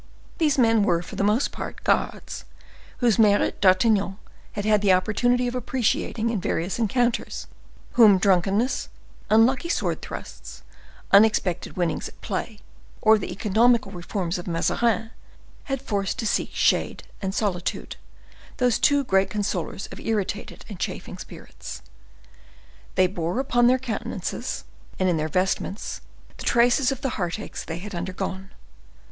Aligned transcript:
These 0.39 0.57
men 0.57 0.81
were, 0.81 1.03
for 1.03 1.15
the 1.15 1.23
most 1.23 1.51
part, 1.51 1.83
guards, 1.83 2.43
whose 3.01 3.19
merit 3.19 3.61
D'Artagnan 3.61 4.17
had 4.53 4.65
had 4.65 4.83
an 4.83 4.89
opportunity 4.89 5.47
of 5.47 5.53
appreciating 5.53 6.31
in 6.31 6.41
various 6.41 6.79
encounters, 6.79 7.45
whom 7.91 8.17
drunkenness, 8.17 8.89
unlucky 9.29 9.69
sword 9.69 10.01
thrusts, 10.01 10.63
unexpected 11.11 11.77
winnings 11.77 12.07
at 12.09 12.19
play, 12.19 12.61
or 12.99 13.19
the 13.19 13.31
economical 13.31 13.91
reforms 13.91 14.39
of 14.39 14.47
Mazarin, 14.47 15.11
had 15.65 15.83
forced 15.83 16.17
to 16.17 16.25
seek 16.25 16.49
shade 16.51 17.03
and 17.21 17.35
solitude, 17.35 17.95
those 18.57 18.79
two 18.79 19.03
great 19.03 19.29
consolers 19.29 19.85
of 19.91 19.99
irritated 19.99 20.65
and 20.67 20.79
chafing 20.79 21.19
spirits. 21.19 21.83
They 22.95 23.05
bore 23.05 23.39
upon 23.39 23.67
their 23.67 23.77
countenances 23.77 24.63
and 24.97 25.07
in 25.07 25.17
their 25.17 25.29
vestments 25.29 26.01
the 26.37 26.43
traces 26.43 26.91
of 26.91 27.01
the 27.01 27.09
heartaches 27.19 27.63
they 27.63 27.77
had 27.77 27.93
undergone. 27.93 28.49